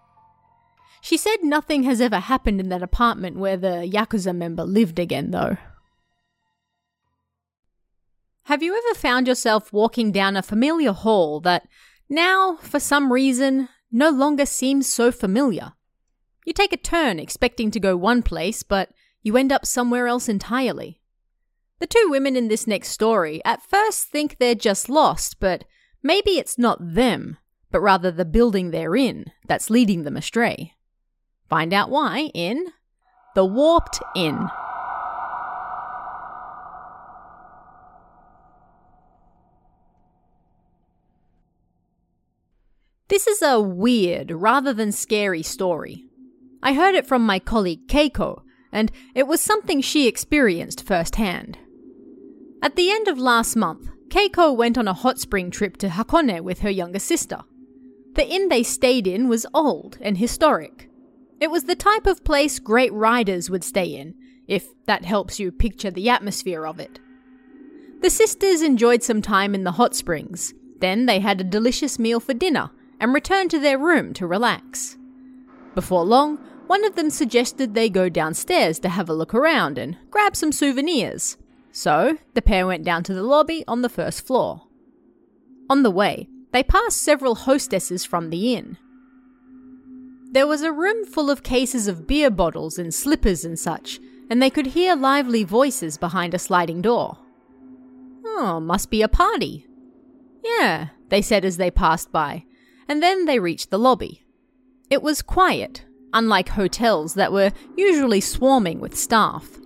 [1.01, 5.31] She said nothing has ever happened in that apartment where the Yakuza member lived again,
[5.31, 5.57] though.
[8.43, 11.67] Have you ever found yourself walking down a familiar hall that
[12.07, 15.73] now, for some reason, no longer seems so familiar.
[16.45, 18.91] You take a turn expecting to go one place, but
[19.23, 21.01] you end up somewhere else entirely.
[21.79, 25.63] The two women in this next story at first think they're just lost, but
[26.03, 27.39] maybe it's not them,
[27.71, 30.73] but rather the building they're in that's leading them astray.
[31.49, 32.67] Find out why in
[33.35, 34.49] The Warped Inn.
[43.09, 46.03] This is a weird rather than scary story.
[46.61, 51.57] I heard it from my colleague Keiko, and it was something she experienced firsthand.
[52.61, 56.41] At the end of last month, Keiko went on a hot spring trip to Hakone
[56.41, 57.39] with her younger sister.
[58.17, 60.89] The inn they stayed in was old and historic.
[61.39, 64.15] It was the type of place great riders would stay in,
[64.47, 66.99] if that helps you picture the atmosphere of it.
[68.01, 72.19] The sisters enjoyed some time in the hot springs, then they had a delicious meal
[72.19, 74.97] for dinner and returned to their room to relax.
[75.75, 79.95] Before long, one of them suggested they go downstairs to have a look around and
[80.09, 81.37] grab some souvenirs.
[81.71, 84.63] So, the pair went down to the lobby on the first floor.
[85.69, 88.79] On the way, they passed several hostesses from the inn.
[90.31, 94.41] There was a room full of cases of beer bottles and slippers and such, and
[94.41, 97.19] they could hear lively voices behind a sliding door.
[98.25, 99.67] Oh, must be a party.
[100.43, 102.45] Yeah, they said as they passed by,
[102.87, 104.23] and then they reached the lobby.
[104.89, 109.59] It was quiet, unlike hotels that were usually swarming with staff.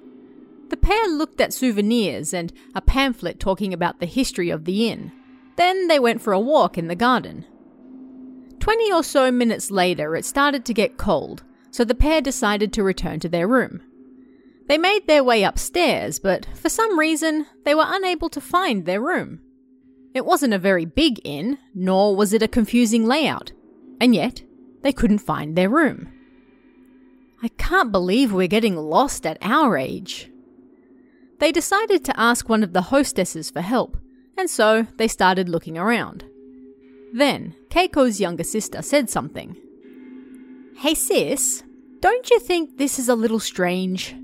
[0.68, 5.14] The pair looked at souvenirs and a pamphlet talking about the history of the inn.
[5.62, 7.46] Then they went for a walk in the garden.
[8.60, 12.82] Twenty or so minutes later, it started to get cold, so the pair decided to
[12.82, 13.80] return to their room.
[14.68, 19.00] They made their way upstairs, but for some reason, they were unable to find their
[19.00, 19.40] room.
[20.16, 23.52] It wasn't a very big inn, nor was it a confusing layout,
[24.00, 24.42] and yet
[24.82, 26.12] they couldn't find their room.
[27.44, 30.32] I can't believe we're getting lost at our age.
[31.38, 33.96] They decided to ask one of the hostesses for help,
[34.42, 36.26] and so they started looking around.
[37.14, 39.56] Then, Keiko's younger sister said something.
[40.78, 41.64] Hey sis,
[42.00, 44.16] don't you think this is a little strange?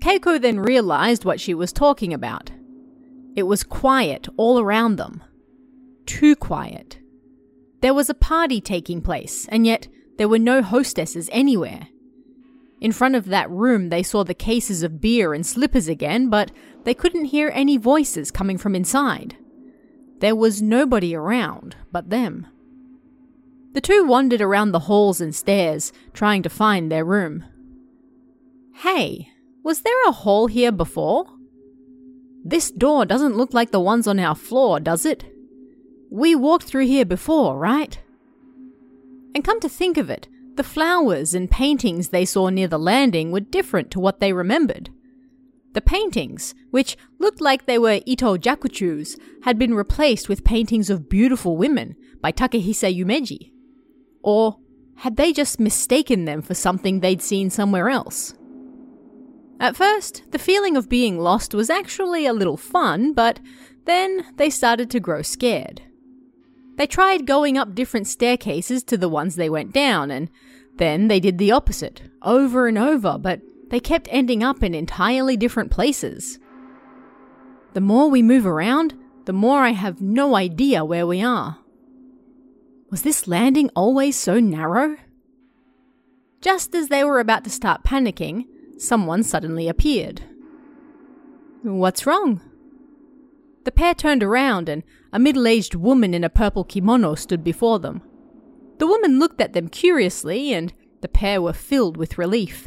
[0.00, 2.50] Keiko then realized what she was talking about.
[3.34, 5.22] It was quiet all around them.
[6.04, 6.98] Too quiet.
[7.80, 11.88] There was a party taking place, and yet there were no hostesses anywhere.
[12.80, 16.50] In front of that room, they saw the cases of beer and slippers again, but
[16.84, 19.36] they couldn't hear any voices coming from inside.
[20.20, 22.46] There was nobody around but them.
[23.72, 27.44] The two wandered around the halls and stairs, trying to find their room.
[28.76, 29.28] Hey,
[29.62, 31.26] was there a hall here before?
[32.42, 35.24] This door doesn't look like the ones on our floor, does it?
[36.10, 38.00] We walked through here before, right?
[39.34, 40.26] And come to think of it,
[40.60, 44.90] the flowers and paintings they saw near the landing were different to what they remembered.
[45.72, 51.08] The paintings, which looked like they were Ito Jakuchus, had been replaced with paintings of
[51.08, 53.52] beautiful women by Takehisa Yumeji.
[54.22, 54.58] Or
[54.96, 58.34] had they just mistaken them for something they'd seen somewhere else?
[59.60, 63.40] At first, the feeling of being lost was actually a little fun, but
[63.86, 65.80] then they started to grow scared.
[66.76, 70.28] They tried going up different staircases to the ones they went down, and
[70.76, 75.36] then they did the opposite, over and over, but they kept ending up in entirely
[75.36, 76.38] different places.
[77.74, 78.94] The more we move around,
[79.26, 81.58] the more I have no idea where we are.
[82.90, 84.96] Was this landing always so narrow?
[86.40, 88.46] Just as they were about to start panicking,
[88.78, 90.22] someone suddenly appeared.
[91.62, 92.40] What's wrong?
[93.64, 97.78] The pair turned around and a middle aged woman in a purple kimono stood before
[97.78, 98.02] them.
[98.80, 102.66] The woman looked at them curiously, and the pair were filled with relief.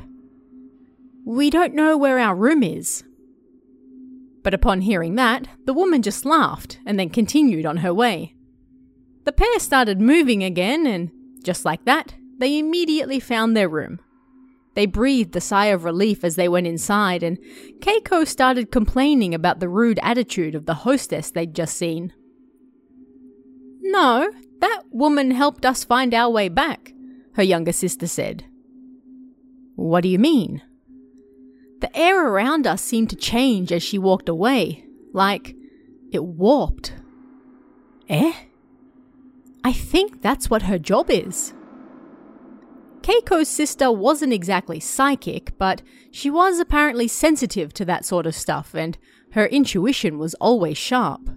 [1.25, 3.03] We don't know where our room is.
[4.43, 8.35] But upon hearing that, the woman just laughed and then continued on her way.
[9.25, 11.09] The pair started moving again, and
[11.43, 13.99] just like that, they immediately found their room.
[14.75, 17.39] They breathed a sigh of relief as they went inside, and
[17.79, 22.13] Keiko started complaining about the rude attitude of the hostess they'd just seen.
[23.81, 24.29] No,
[24.63, 26.93] that woman helped us find our way back,
[27.33, 28.45] her younger sister said.
[29.75, 30.61] What do you mean?
[31.81, 35.53] The air around us seemed to change as she walked away, like
[36.13, 36.93] it warped.
[38.07, 38.31] Eh?
[39.65, 41.53] I think that's what her job is.
[43.01, 48.73] Keiko's sister wasn't exactly psychic, but she was apparently sensitive to that sort of stuff,
[48.73, 48.97] and
[49.33, 51.29] her intuition was always sharp.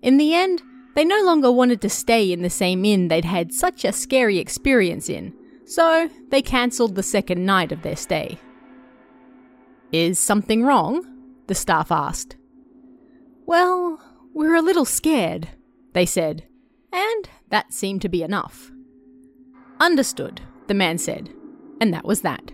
[0.00, 0.62] In the end,
[0.94, 4.38] they no longer wanted to stay in the same inn they'd had such a scary
[4.38, 5.32] experience in,
[5.64, 8.38] so they cancelled the second night of their stay.
[9.92, 11.04] Is something wrong?
[11.46, 12.36] The staff asked.
[13.46, 14.00] Well,
[14.32, 15.48] we're a little scared,
[15.92, 16.46] they said,
[16.92, 18.70] and that seemed to be enough.
[19.80, 21.30] Understood, the man said,
[21.80, 22.52] and that was that.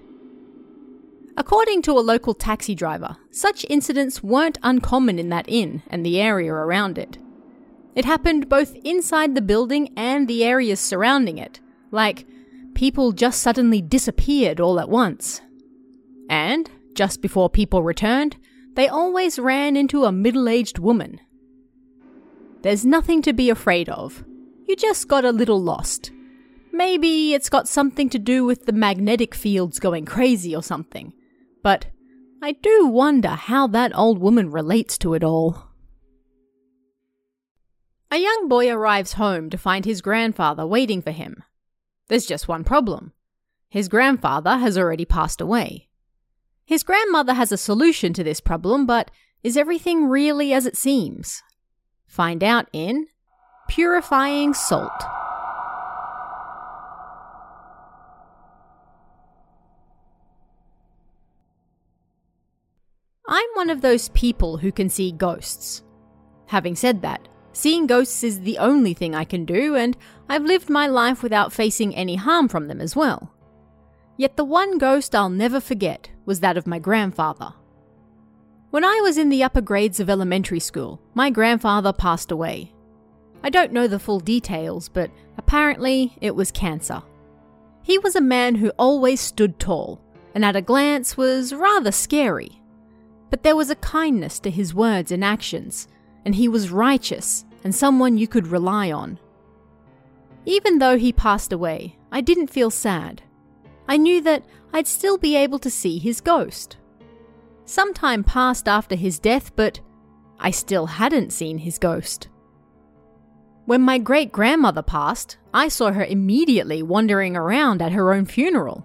[1.36, 6.18] According to a local taxi driver, such incidents weren't uncommon in that inn and the
[6.18, 7.18] area around it.
[7.96, 12.26] It happened both inside the building and the areas surrounding it, like
[12.74, 15.40] people just suddenly disappeared all at once.
[16.28, 18.36] And, just before people returned,
[18.74, 21.20] they always ran into a middle aged woman.
[22.60, 24.24] There's nothing to be afraid of.
[24.68, 26.10] You just got a little lost.
[26.72, 31.14] Maybe it's got something to do with the magnetic fields going crazy or something.
[31.62, 31.86] But
[32.42, 35.65] I do wonder how that old woman relates to it all.
[38.10, 41.42] A young boy arrives home to find his grandfather waiting for him.
[42.08, 43.12] There's just one problem.
[43.68, 45.88] His grandfather has already passed away.
[46.64, 49.10] His grandmother has a solution to this problem, but
[49.42, 51.42] is everything really as it seems?
[52.06, 53.06] Find out in
[53.68, 54.90] Purifying Salt.
[63.28, 65.82] I'm one of those people who can see ghosts.
[66.46, 69.96] Having said that, seeing ghosts is the only thing I can do, and
[70.28, 73.32] I've lived my life without facing any harm from them as well.
[74.18, 77.54] Yet the one ghost I'll never forget was that of my grandfather.
[78.70, 82.74] When I was in the upper grades of elementary school, my grandfather passed away.
[83.42, 87.02] I don't know the full details, but apparently it was cancer.
[87.82, 90.02] He was a man who always stood tall,
[90.34, 92.60] and at a glance was rather scary.
[93.30, 95.88] But there was a kindness to his words and actions,
[96.26, 99.18] and he was righteous and someone you could rely on.
[100.44, 103.22] Even though he passed away, I didn't feel sad.
[103.88, 106.76] I knew that I'd still be able to see his ghost.
[107.64, 109.80] Some time passed after his death, but
[110.38, 112.28] I still hadn't seen his ghost.
[113.64, 118.84] When my great grandmother passed, I saw her immediately wandering around at her own funeral.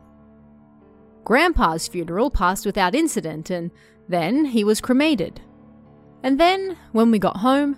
[1.24, 3.72] Grandpa's funeral passed without incident, and
[4.08, 5.42] then he was cremated.
[6.24, 7.78] And then, when we got home,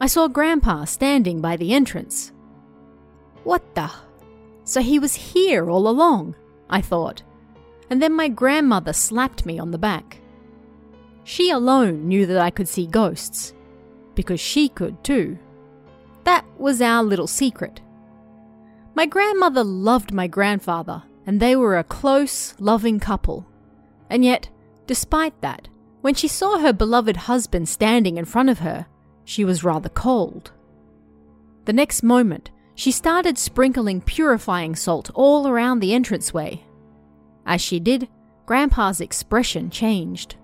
[0.00, 2.32] I saw Grandpa standing by the entrance.
[3.44, 3.90] What the?
[4.64, 6.34] So he was here all along,
[6.68, 7.22] I thought.
[7.90, 10.18] And then my grandmother slapped me on the back.
[11.22, 13.54] She alone knew that I could see ghosts,
[14.14, 15.38] because she could too.
[16.24, 17.80] That was our little secret.
[18.94, 23.46] My grandmother loved my grandfather, and they were a close, loving couple.
[24.10, 24.48] And yet,
[24.86, 25.68] despite that,
[26.04, 28.84] when she saw her beloved husband standing in front of her,
[29.24, 30.52] she was rather cold.
[31.64, 36.62] The next moment, she started sprinkling purifying salt all around the entranceway.
[37.46, 38.06] As she did,
[38.44, 40.36] Grandpa's expression changed.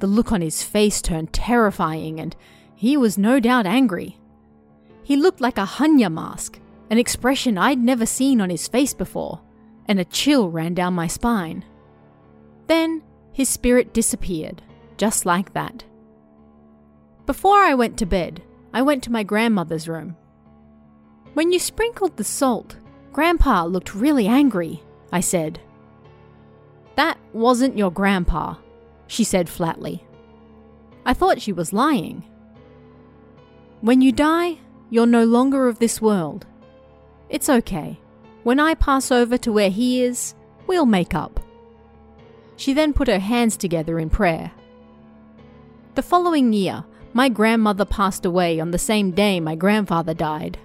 [0.00, 2.34] The look on his face turned terrifying, and
[2.74, 4.18] he was no doubt angry.
[5.04, 6.58] He looked like a Hanya mask,
[6.90, 9.40] an expression I'd never seen on his face before,
[9.86, 11.64] and a chill ran down my spine.
[12.66, 14.62] Then his spirit disappeared,
[15.00, 15.82] just like that.
[17.24, 18.42] Before I went to bed,
[18.74, 20.14] I went to my grandmother's room.
[21.32, 22.76] When you sprinkled the salt,
[23.10, 25.58] Grandpa looked really angry, I said.
[26.96, 28.56] That wasn't your grandpa,
[29.06, 30.04] she said flatly.
[31.06, 32.22] I thought she was lying.
[33.80, 34.58] When you die,
[34.90, 36.44] you're no longer of this world.
[37.30, 37.98] It's okay.
[38.42, 40.34] When I pass over to where he is,
[40.66, 41.40] we'll make up.
[42.56, 44.52] She then put her hands together in prayer.
[45.96, 46.84] The following year,
[47.14, 50.58] my grandmother passed away on the same day my grandfather died.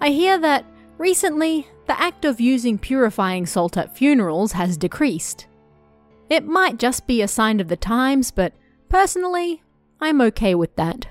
[0.00, 0.64] I hear that
[0.96, 5.46] recently the act of using purifying salt at funerals has decreased.
[6.30, 8.54] It might just be a sign of the times, but
[8.88, 9.62] personally,
[10.00, 11.06] I'm okay with that.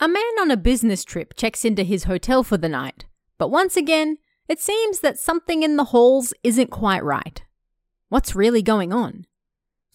[0.00, 3.04] A man on a business trip checks into his hotel for the night,
[3.36, 4.16] but once again,
[4.48, 7.42] it seems that something in the halls isn't quite right.
[8.08, 9.26] What's really going on?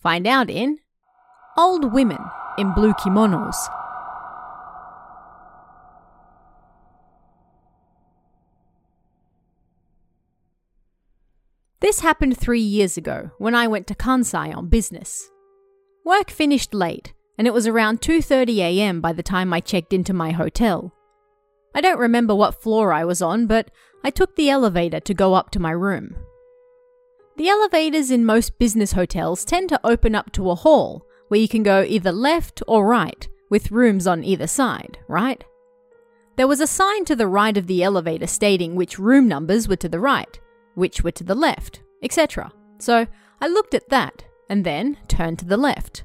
[0.06, 0.78] Find out in
[1.58, 2.20] Old Women
[2.60, 3.56] in Blue Kimonos.
[11.80, 15.28] This happened three years ago when I went to Kansai on business.
[16.06, 19.02] Work finished late, and it was around 2:30 a.m.
[19.02, 20.94] by the time I checked into my hotel.
[21.74, 23.72] I don't remember what floor I was on, but
[24.04, 26.16] I took the elevator to go up to my room.
[27.38, 31.50] The elevators in most business hotels tend to open up to a hall where you
[31.50, 35.44] can go either left or right, with rooms on either side, right?
[36.38, 39.76] There was a sign to the right of the elevator stating which room numbers were
[39.78, 40.40] to the right,
[40.76, 42.54] which were to the left, etc.
[42.78, 43.08] So
[43.42, 46.04] I looked at that and then turned to the left.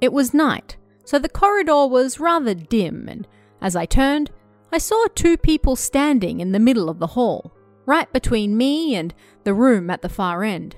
[0.00, 3.26] It was night, so the corridor was rather dim, and
[3.60, 4.30] as I turned,
[4.72, 7.52] I saw two people standing in the middle of the hall,
[7.86, 9.14] right between me and
[9.44, 10.76] the room at the far end,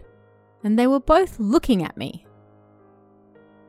[0.65, 2.27] and they were both looking at me.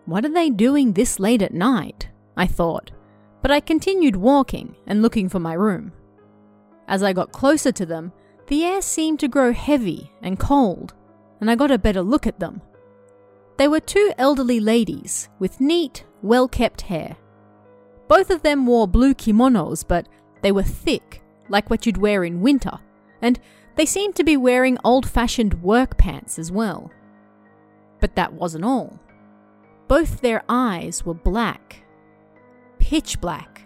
[0.05, 2.09] What are they doing this late at night?
[2.35, 2.91] I thought,
[3.41, 5.91] but I continued walking and looking for my room.
[6.88, 8.13] As I got closer to them,
[8.47, 10.93] the air seemed to grow heavy and cold,
[11.41, 12.61] and I got a better look at them.
[13.57, 17.17] They were two elderly ladies with neat, well kept hair.
[18.07, 20.07] Both of them wore blue kimonos, but
[20.41, 22.79] they were thick, like what you'd wear in winter,
[23.22, 23.39] and
[23.76, 26.91] they seemed to be wearing old fashioned work pants as well.
[27.99, 28.99] But that wasn't all.
[29.88, 31.84] Both their eyes were black.
[32.80, 33.65] Pitch black.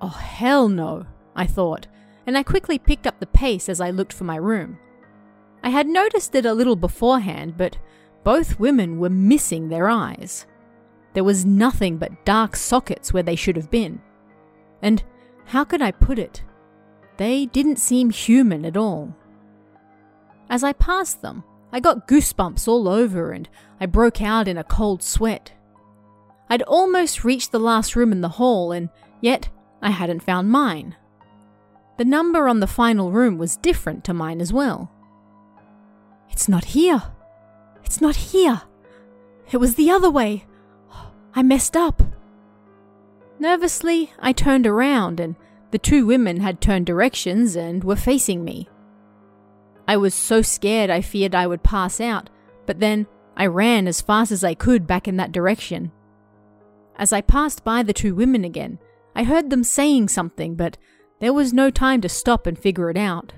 [0.00, 1.06] Oh, hell no,
[1.36, 1.86] I thought,
[2.26, 4.78] and I quickly picked up the pace as I looked for my room.
[5.62, 7.76] I had noticed it a little beforehand, but
[8.24, 10.46] both women were missing their eyes.
[11.12, 14.00] There was nothing but dark sockets where they should have been.
[14.80, 15.02] And
[15.46, 16.42] how could I put it?
[17.20, 19.14] They didn't seem human at all.
[20.48, 23.46] As I passed them, I got goosebumps all over and
[23.78, 25.52] I broke out in a cold sweat.
[26.48, 28.88] I'd almost reached the last room in the hall, and
[29.20, 29.50] yet
[29.82, 30.96] I hadn't found mine.
[31.98, 34.90] The number on the final room was different to mine as well.
[36.30, 37.02] It's not here,
[37.84, 38.62] it's not here.
[39.52, 40.46] It was the other way.
[41.34, 42.02] I messed up.
[43.38, 45.36] Nervously, I turned around, and
[45.70, 48.68] the two women had turned directions and were facing me.
[49.86, 52.30] I was so scared I feared I would pass out,
[52.66, 53.06] but then
[53.36, 55.92] I ran as fast as I could back in that direction.
[56.96, 58.78] As I passed by the two women again,
[59.14, 60.76] I heard them saying something, but
[61.20, 63.32] there was no time to stop and figure it out.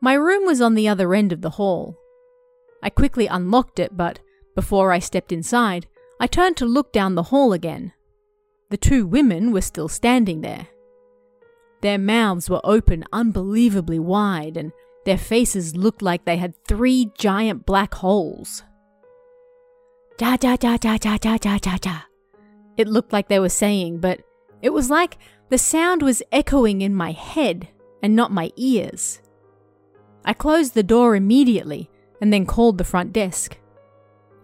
[0.00, 1.98] My room was on the other end of the hall,
[2.82, 4.20] I quickly unlocked it, but
[4.54, 5.86] before I stepped inside,
[6.20, 7.92] I turned to look down the hall again.
[8.70, 10.68] The two women were still standing there.
[11.82, 14.72] Their mouths were open unbelievably wide, and
[15.04, 18.62] their faces looked like they had three giant black holes.
[20.18, 21.98] Da da da da da da da da da.
[22.76, 24.20] It looked like they were saying, but
[24.62, 25.18] it was like
[25.48, 27.68] the sound was echoing in my head
[28.02, 29.20] and not my ears.
[30.24, 33.58] I closed the door immediately and then called the front desk.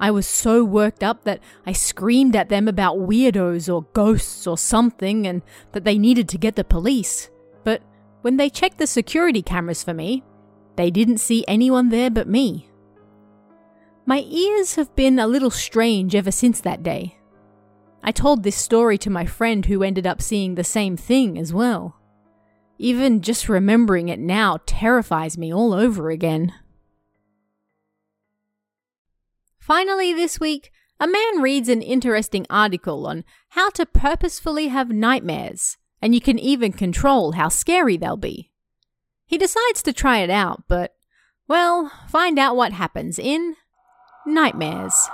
[0.03, 4.59] I was so worked up that I screamed at them about weirdos or ghosts or
[4.59, 7.30] something and that they needed to get the police.
[7.62, 7.82] But
[8.22, 10.24] when they checked the security cameras for me,
[10.74, 12.68] they didn't see anyone there but me.
[14.05, 17.16] My ears have been a little strange ever since that day.
[18.03, 21.53] I told this story to my friend who ended up seeing the same thing as
[21.53, 21.96] well.
[22.76, 26.53] Even just remembering it now terrifies me all over again.
[29.74, 30.70] Finally, this week,
[31.00, 36.38] a man reads an interesting article on how to purposefully have nightmares, and you can
[36.38, 38.50] even control how scary they'll be.
[39.24, 40.92] He decides to try it out, but,
[41.48, 43.56] well, find out what happens in
[44.26, 45.08] Nightmares.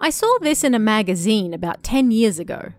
[0.00, 2.72] I saw this in a magazine about 10 years ago.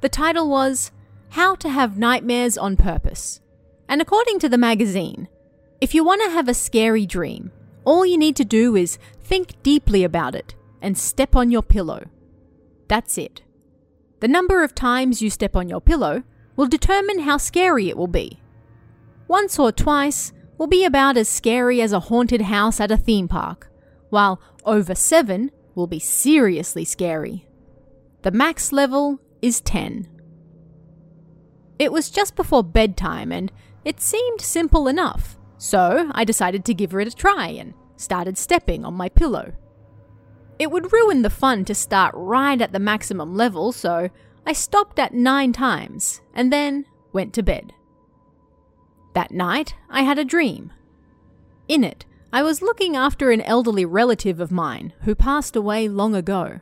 [0.00, 0.90] The title was
[1.32, 3.40] How to Have Nightmares on Purpose.
[3.88, 5.28] And according to the magazine,
[5.80, 7.50] if you want to have a scary dream,
[7.86, 12.04] all you need to do is think deeply about it and step on your pillow.
[12.86, 13.40] That's it.
[14.20, 16.22] The number of times you step on your pillow
[16.54, 18.38] will determine how scary it will be.
[19.26, 23.26] Once or twice will be about as scary as a haunted house at a theme
[23.26, 23.70] park,
[24.10, 27.46] while over seven will be seriously scary.
[28.20, 30.11] The max level is 10.
[31.78, 33.50] It was just before bedtime and
[33.84, 38.84] it seemed simple enough, so I decided to give it a try and started stepping
[38.84, 39.52] on my pillow.
[40.58, 44.10] It would ruin the fun to start right at the maximum level, so
[44.46, 47.72] I stopped at nine times and then went to bed.
[49.14, 50.72] That night, I had a dream.
[51.68, 56.14] In it, I was looking after an elderly relative of mine who passed away long
[56.14, 56.60] ago.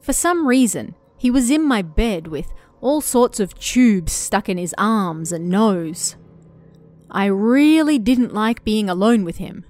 [0.00, 2.52] For some reason, he was in my bed with
[2.86, 6.14] all sorts of tubes stuck in his arms and nose.
[7.10, 9.64] I really didn't like being alone with him.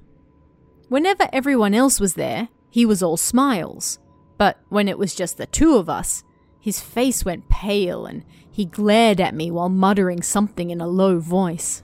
[0.88, 3.98] Whenever everyone else was there, he was all smiles.
[4.36, 6.24] But when it was just the two of us,
[6.60, 11.18] his face went pale and he glared at me while muttering something in a low
[11.18, 11.82] voice.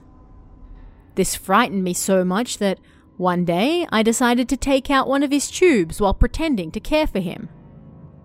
[1.15, 2.79] This frightened me so much that
[3.17, 7.07] one day I decided to take out one of his tubes while pretending to care
[7.07, 7.49] for him.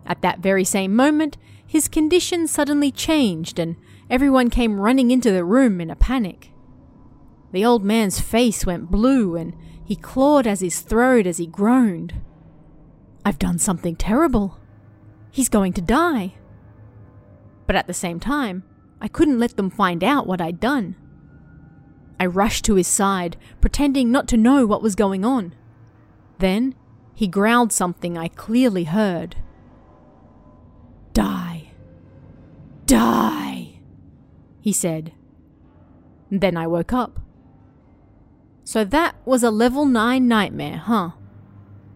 [0.05, 1.39] At that very same moment,
[1.69, 3.77] his condition suddenly changed and
[4.09, 6.51] everyone came running into the room in a panic.
[7.53, 9.55] The old man's face went blue and
[9.85, 12.15] he clawed at his throat as he groaned.
[13.25, 14.59] I've done something terrible.
[15.31, 16.35] He's going to die.
[17.67, 18.65] But at the same time,
[18.99, 20.97] I couldn't let them find out what I'd done.
[22.19, 25.55] I rushed to his side, pretending not to know what was going on.
[26.39, 26.75] Then
[27.15, 29.37] he growled something I clearly heard.
[31.13, 31.58] Die.
[32.89, 33.81] Die,
[34.63, 35.13] he said.
[36.31, 37.21] Then I woke up.
[38.65, 41.11] So that was a level 9 nightmare, huh?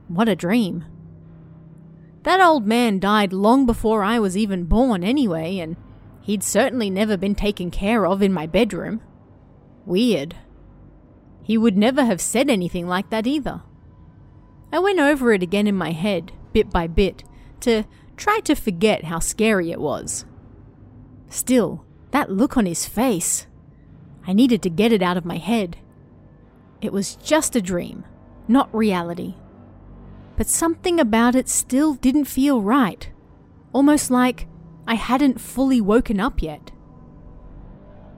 [0.08, 0.84] What a dream.
[2.24, 5.76] That old man died long before I was even born, anyway, and
[6.20, 9.00] he'd certainly never been taken care of in my bedroom.
[9.86, 10.36] Weird.
[11.42, 13.62] He would never have said anything like that either.
[14.70, 17.24] I went over it again in my head, bit by bit,
[17.60, 17.84] to
[18.18, 20.26] try to forget how scary it was.
[21.32, 23.46] Still, that look on his face.
[24.26, 25.78] I needed to get it out of my head.
[26.80, 28.04] It was just a dream,
[28.46, 29.34] not reality
[30.36, 33.10] but something about it still didn't feel right.
[33.72, 34.48] Almost like
[34.86, 36.72] I hadn't fully woken up yet.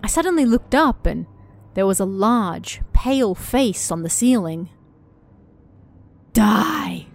[0.03, 1.27] I suddenly looked up and
[1.75, 4.71] there was a large, pale face on the ceiling.
[6.33, 7.07] Die!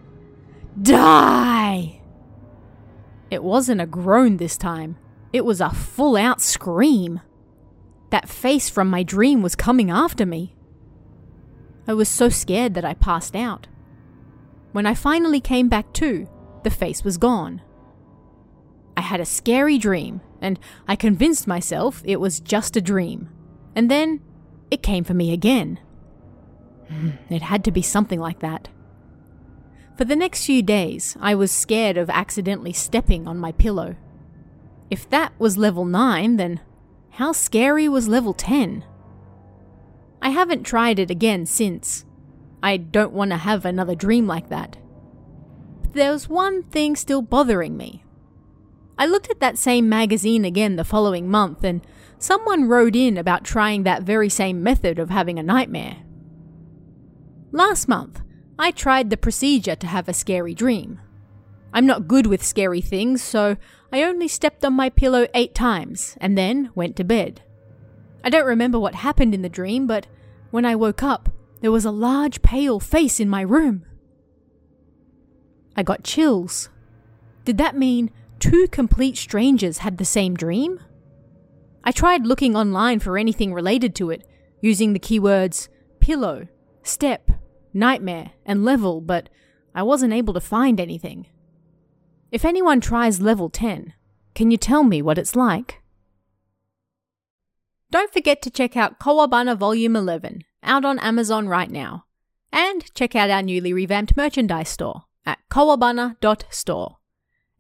[0.82, 2.02] Die!
[3.32, 4.98] It wasn't a groan this time,
[5.32, 7.22] it was a full out scream.
[8.10, 10.56] That face from my dream was coming after me.
[11.88, 13.68] I was so scared that I passed out.
[14.72, 16.28] When I finally came back to,
[16.64, 17.62] the face was gone.
[18.98, 23.30] I had a scary dream, and I convinced myself it was just a dream.
[23.76, 24.22] And then
[24.70, 25.80] it came for me again.
[26.90, 28.68] Hmm, it had to be something like that.
[29.98, 33.96] For the next few days, I was scared of accidentally stepping on my pillow.
[34.90, 36.60] If that was level 9, then
[37.12, 38.84] how scary was level 10?
[40.22, 42.06] I haven't tried it again since,
[42.62, 44.78] I don't want to have another dream like that.
[45.82, 48.04] But there's one thing still bothering me.
[48.98, 51.86] I looked at that same magazine again the following month, and
[52.18, 55.98] someone wrote in about trying that very same method of having a nightmare.
[57.52, 58.22] Last month,
[58.58, 61.00] I tried the procedure to have a scary dream.
[61.72, 63.56] I'm not good with scary things, so
[63.92, 67.42] I only stepped on my pillow eight times and then went to bed.
[68.24, 70.08] I don't remember what happened in the dream, but
[70.52, 71.30] when I woke up,
[71.62, 73.86] there was a large pale face in my room.
[75.76, 76.70] I got chills.
[77.46, 80.80] Did that mean two complete strangers had the same dream?
[81.84, 84.24] I tried looking online for anything related to it,
[84.62, 85.70] using the keywords
[86.00, 86.48] pillow,
[86.84, 87.30] step,
[87.74, 89.30] nightmare, and level, but
[89.74, 91.28] I wasn't able to find anything.
[92.32, 93.94] If anyone tries level 10,
[94.36, 95.82] can you tell me what it's like?
[97.92, 102.06] Don't forget to check out Kowabana Volume 11 out on Amazon right now.
[102.52, 106.98] And check out our newly revamped merchandise store at kowabana.store.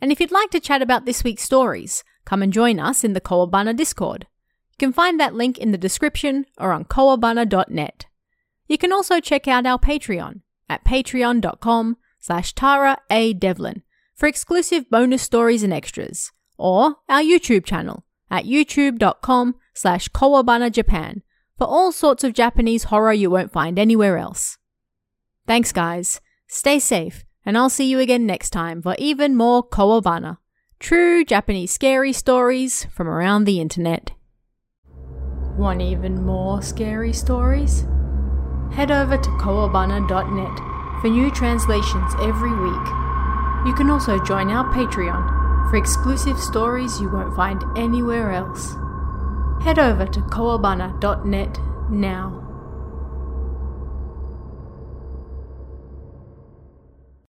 [0.01, 3.13] And if you'd like to chat about this week's stories, come and join us in
[3.13, 4.27] the Kowabana Discord.
[4.71, 8.05] You can find that link in the description or on kowabana.net.
[8.67, 13.33] You can also check out our Patreon at patreon.com slash Tara A.
[13.33, 13.83] Devlin
[14.19, 21.23] for exclusive bonus stories and extras, or our YouTube channel at youtube.com slash kowabana
[21.57, 24.57] for all sorts of Japanese horror you won't find anywhere else.
[25.47, 30.37] Thanks guys, stay safe, and I'll see you again next time for even more Kowabana,
[30.79, 34.11] true Japanese scary stories from around the internet.
[35.57, 37.87] Want even more scary stories?
[38.73, 43.08] Head over to kowabana.net for new translations every week.
[43.65, 48.75] You can also join our Patreon for exclusive stories you won't find anywhere else.
[49.61, 52.48] Head over to kowabana.net now.